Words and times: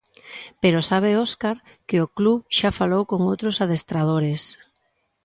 Pero 0.61 0.79
sabe 0.89 1.19
Óscar 1.25 1.57
que 1.87 1.97
o 2.05 2.11
club 2.17 2.39
xa 2.57 2.69
falou 2.79 3.03
con 3.11 3.19
outros 3.31 3.55
adestradores. 3.65 4.43